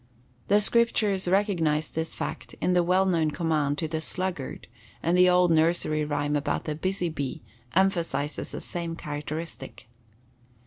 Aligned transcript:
The 0.47 0.59
scriptures 0.59 1.27
recognized 1.27 1.93
this 1.93 2.15
fact 2.15 2.55
in 2.59 2.73
the 2.73 2.81
well 2.81 3.05
known 3.05 3.29
command 3.29 3.77
to 3.77 3.87
the 3.87 4.01
sluggard, 4.01 4.65
and 5.03 5.15
the 5.15 5.29
old 5.29 5.51
nursery 5.51 6.03
rhyme 6.03 6.35
about 6.35 6.63
the 6.65 6.73
"busy 6.73 7.07
bee" 7.09 7.43
emphasizes 7.75 8.51
the 8.51 8.61
same 8.61 8.95
characteristic. 8.95 9.89